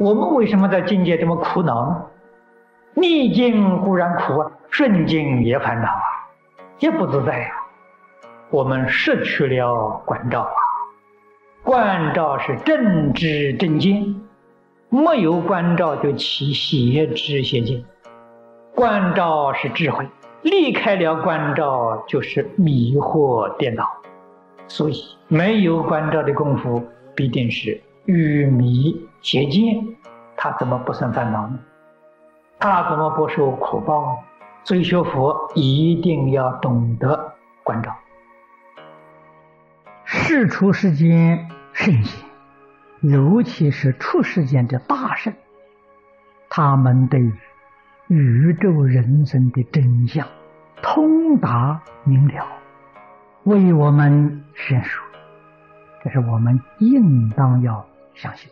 [0.00, 2.06] 我们为什么在境界这么苦恼呢？
[2.94, 6.00] 逆境固然苦啊，顺境也烦恼啊，
[6.78, 7.50] 也不自在呀。
[8.48, 10.56] 我们失去了关照啊，
[11.62, 14.22] 关照是正知正见，
[14.88, 17.84] 没有关照就起邪知邪见。
[18.74, 20.08] 关照是智慧，
[20.40, 23.86] 离开了关照就是迷惑颠倒。
[24.66, 24.94] 所以
[25.28, 26.82] 没有关照的功夫，
[27.14, 29.96] 必定是愚迷邪见，
[30.36, 31.58] 他怎么不生烦恼呢？
[32.58, 34.18] 他怎么不受苦报呢？
[34.64, 37.94] 所以学佛一定要懂得关照。
[40.04, 42.28] 世出世间圣贤，
[43.00, 45.32] 尤其是出世间的大圣，
[46.48, 47.20] 他们对
[48.08, 50.26] 宇宙人生的真相
[50.82, 52.46] 通达明了，
[53.44, 55.02] 为我们宣说，
[56.02, 58.50] 这是我们应当要相信。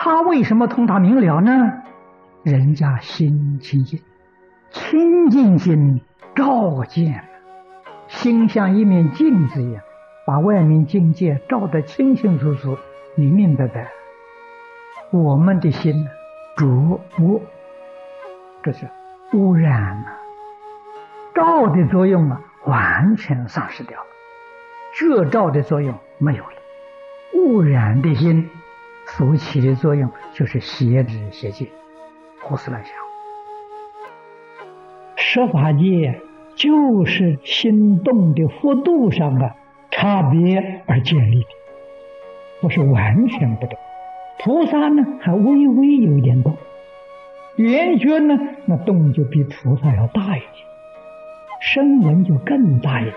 [0.00, 1.82] 他为什么通达明了呢？
[2.44, 4.00] 人家心清净，
[4.70, 6.00] 清净心
[6.36, 7.24] 照见，
[8.06, 9.82] 心像一面镜子一样，
[10.24, 12.78] 把外面境界照得清清楚楚、
[13.16, 13.88] 明明白白。
[15.10, 16.06] 我们的心
[16.56, 17.42] 浊污，
[18.62, 18.88] 这是
[19.32, 20.06] 污染了，
[21.34, 24.06] 照的作用啊，完全丧失掉了，
[24.94, 26.52] 遮照的作用没有了，
[27.34, 28.48] 污染的心
[29.16, 31.68] 所起的作用就是邪知邪见。
[32.40, 32.92] 胡思乱想，
[35.16, 36.20] 十法界
[36.54, 39.54] 就是心动的幅度上的
[39.90, 41.48] 差别而建立的，
[42.60, 43.78] 不是完全不动。
[44.38, 46.54] 菩萨呢，还微微有一点动；
[47.56, 50.52] 圆觉呢，那动就比菩萨要大一点，
[51.60, 53.16] 声闻就更大一点。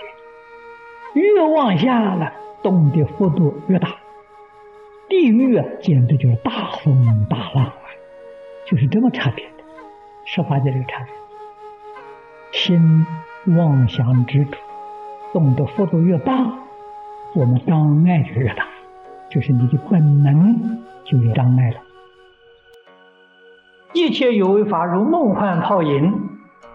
[1.14, 4.01] 越往下了，动的幅度越大。
[5.12, 7.76] 地狱啊，简直就是大风大浪啊。
[8.66, 9.64] 就是这么差别的，
[10.24, 11.14] 说法的这个差别。
[12.54, 13.06] 心
[13.58, 14.52] 妄想之处，
[15.34, 16.34] 动的幅度越大，
[17.36, 18.66] 我们障碍就越大，
[19.30, 21.78] 就是你的本能就有障碍了。
[23.92, 26.30] 一切有为法如梦幻泡影，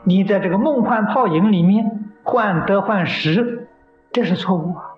[0.04, 3.68] 你在这个梦幻泡影里面患得患失，
[4.12, 4.95] 这是错误啊！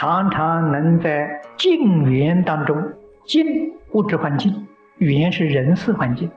[0.00, 2.80] 常常能在静缘当中，
[3.26, 3.44] 静
[3.90, 4.68] 物质环境。
[4.98, 6.30] 缘是人事环境，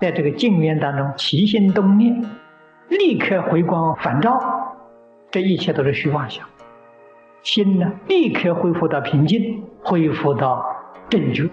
[0.00, 2.24] 在这个静缘当中起心动念，
[2.88, 4.36] 立刻回光返照，
[5.30, 6.44] 这一切都是虚妄想。
[7.44, 10.66] 心呢，立刻恢复到平静，恢复到
[11.08, 11.48] 正觉。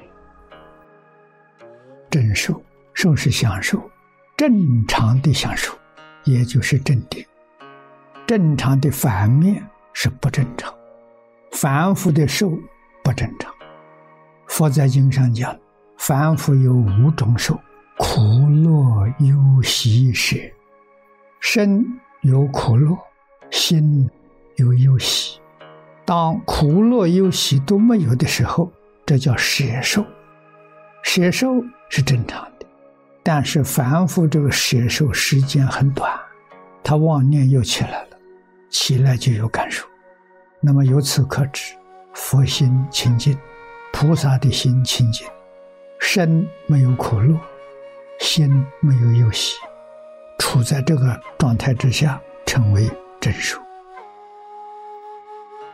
[2.10, 2.60] 正受，
[2.96, 3.80] 受是享受，
[4.36, 5.78] 正常的享受，
[6.24, 7.24] 也就是正定。
[8.26, 9.64] 正常的反面
[9.94, 10.74] 是不正常，
[11.62, 12.50] 凡夫的受
[13.04, 13.54] 不正常。
[14.48, 15.56] 佛在经上讲。
[15.96, 17.54] 凡夫有五种受：
[18.00, 20.38] 苦、乐、忧、喜、舍。
[21.40, 21.86] 身
[22.22, 22.98] 有苦乐，
[23.52, 24.10] 心
[24.56, 25.40] 有忧喜。
[26.04, 28.72] 当苦、乐、忧、喜都没有的时候，
[29.06, 30.04] 这叫舍受。
[31.04, 32.66] 舍受是正常的，
[33.22, 36.12] 但是凡夫这个舍受时间很短，
[36.84, 38.18] 他妄念又起来了，
[38.72, 39.86] 起来就有感受。
[40.64, 41.76] 那么由此可知，
[42.14, 43.36] 佛心清净，
[43.92, 45.28] 菩萨的心清净。
[46.00, 47.36] 身没有苦乐，
[48.20, 49.56] 心没有忧喜，
[50.38, 52.90] 处在这个状态之下，成为
[53.20, 53.60] 真受。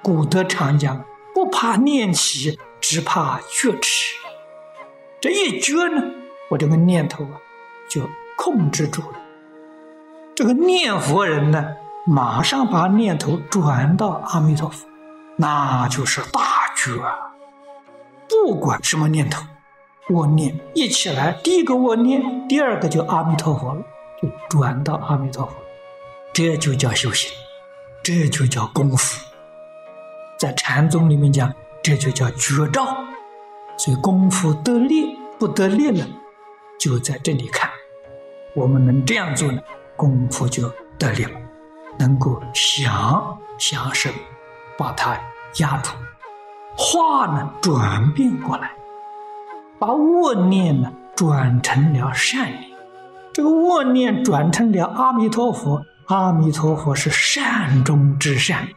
[0.02, 1.04] 古德常讲
[1.36, 4.16] ：“不怕念起，只怕觉迟。”
[5.20, 6.02] 这一觉呢，
[6.50, 7.42] 我这个念头啊，
[7.90, 9.18] 就控制住了。
[10.36, 11.76] 这个念佛人呢，
[12.10, 14.88] 马上把念头转到阿弥陀佛，
[15.36, 16.40] 那就是大
[16.74, 17.04] 觉。
[18.30, 19.44] 不管什么念头。
[20.10, 23.82] 我念一起来，第一个我念，第二个就阿弥陀佛了，
[24.22, 25.52] 就转到阿弥陀佛，
[26.32, 27.30] 这就叫修行，
[28.02, 29.22] 这就叫功夫。
[30.40, 31.54] 在禅宗里面讲，
[31.84, 32.86] 这就叫绝招。
[33.78, 36.08] 所以功夫得力不得力了，
[36.80, 37.70] 就在这里看。
[38.56, 39.62] 我们能这样做呢，
[39.98, 41.32] 功夫就得力了，
[41.98, 44.12] 能够想想生，
[44.78, 45.18] 把它
[45.60, 45.92] 压住，
[46.78, 48.72] 话呢转变过来。
[49.80, 52.72] 把恶念呢转成了善念，
[53.34, 58.68] 这个恶念转成了阿弥陀佛，阿弥陀佛是善中之善，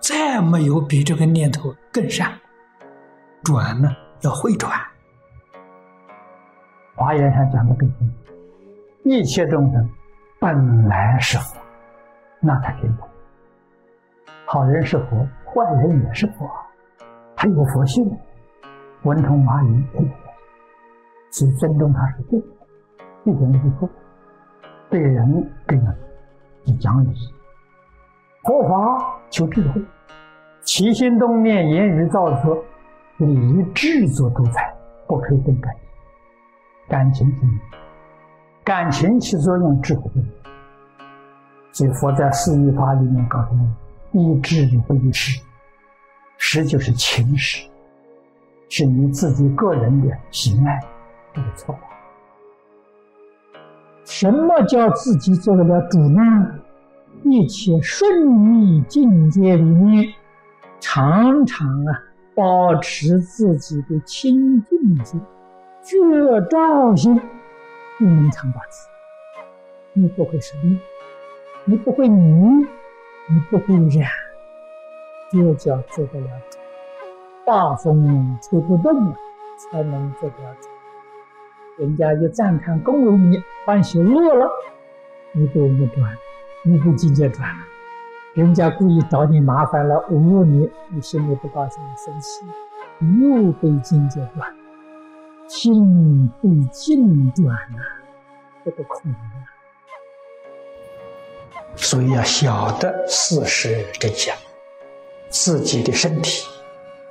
[0.00, 2.32] 再没有比这个念头更善。
[3.42, 3.90] 转呢
[4.20, 4.72] 要会转。
[6.94, 8.14] 华严上讲的更清楚，
[9.04, 9.90] 一切众生
[10.38, 11.55] 本来是佛，
[12.46, 13.08] 那才可以懂。
[14.46, 16.48] 好人是佛，坏人也是佛，
[17.34, 18.08] 他有佛性，
[19.02, 20.08] 文通马语也有。
[21.32, 22.38] 去尊重他是对，
[23.24, 23.90] 一点都不错。
[24.88, 25.98] 对人对人
[26.64, 27.12] 是讲理，
[28.44, 29.84] 佛法求智慧，
[30.62, 32.64] 起心动念、言语造作，
[33.18, 34.74] 以智做主宰，
[35.06, 35.82] 不可以动感情。
[36.88, 37.42] 感情是
[38.64, 40.20] 感情起作用，智慧不
[41.76, 43.54] 所以佛在四义法里面告诉
[44.10, 45.38] 你：一智不一识，
[46.38, 47.68] 识就是情识，
[48.70, 50.80] 是你自己个人的喜爱，
[51.34, 51.76] 这个错。
[54.06, 56.22] 什么叫自己做得了主呢？
[57.24, 60.14] 一切顺逆境界里面，
[60.80, 61.92] 常常啊，
[62.34, 65.20] 保持自己的清净心、
[65.82, 67.20] 觉照心，
[68.00, 68.88] 你能常保持，
[69.92, 70.80] 你不会生病，
[71.68, 72.64] 你不会迷，
[73.28, 74.08] 你不会染，
[75.32, 76.58] 这叫做得了主。
[77.44, 79.16] 大风吹不动了，
[79.58, 80.68] 才能做得了主。
[81.82, 84.48] 人家就赞叹恭维你，欢喜乐了，
[85.32, 86.16] 你都不转，
[86.64, 87.64] 你不境界转了。
[88.34, 92.46] 人家故意找你麻烦了，侮辱你，你心里不高兴，生气，
[93.20, 94.54] 又被境界转，
[95.48, 97.82] 心被境转了，
[98.64, 99.55] 这个恐啊！
[101.76, 104.34] 所以要晓得事实真相，
[105.28, 106.44] 自己的身体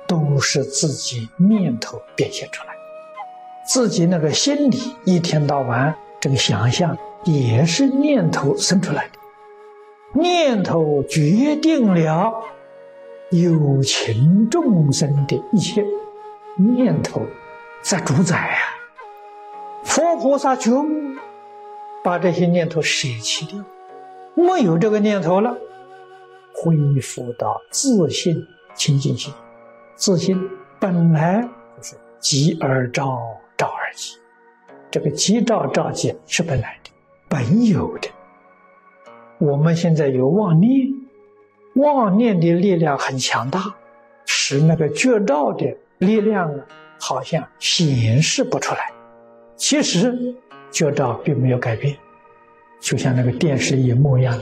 [0.06, 2.74] 都是自己念头变现出来。
[3.66, 12.32] 自己那个心里一天到晚这个想象也是念头生出来的，念头决定了
[13.30, 15.84] 有情众生的一切
[16.56, 17.22] 念头
[17.82, 18.58] 在主宰啊。
[19.82, 20.86] 佛菩萨觉悟，
[22.04, 23.58] 把这些念头舍弃掉，
[24.36, 25.56] 没有这个念头了，
[26.54, 29.34] 恢复到自信清净心。
[29.96, 30.38] 自信
[30.78, 31.42] 本来
[31.76, 33.18] 就是极而照。
[33.58, 34.20] 照而已，
[34.90, 36.90] 这个吉照照见是本来的、
[37.26, 38.08] 本有的。
[39.38, 40.92] 我们现在有妄念，
[41.76, 43.74] 妄念的力量很强大，
[44.26, 46.66] 使那个觉照的力量啊，
[47.00, 48.92] 好像显示不出来。
[49.56, 50.36] 其实
[50.70, 51.96] 觉照并没有改变，
[52.80, 54.38] 就像那个电视荧幕一样，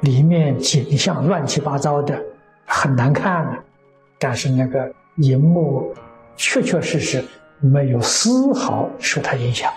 [0.00, 2.20] 里面景象乱七八糟的，
[2.66, 3.62] 很难看，
[4.18, 5.94] 但是那个荧幕
[6.36, 7.24] 确确实实。
[7.60, 9.72] 没有丝毫受它影响，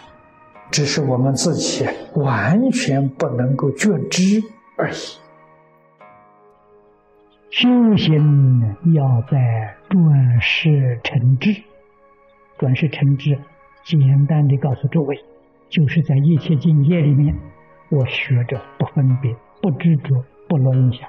[0.72, 4.42] 只是我们自己完全不能够觉知
[4.78, 4.96] 而已。
[7.50, 11.56] 修行要在转世成智，
[12.58, 13.38] 转世成智，
[13.86, 15.18] 简单的告诉诸位，
[15.70, 17.34] 就是在一切境界里面，
[17.90, 21.08] 我学着不分别、不执着、不落影响。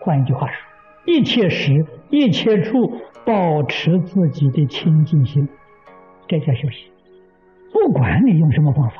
[0.00, 0.54] 换一句话说，
[1.04, 5.48] 一切时、一切处，保持自己的清净心。
[6.26, 6.90] 这叫修行。
[7.72, 8.96] 不管你用什么方法，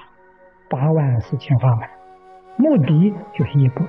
[0.69, 1.89] 八万四千法门，
[2.56, 3.85] 目的就是一个：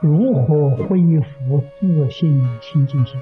[0.00, 3.20] 如何恢复自信清净心。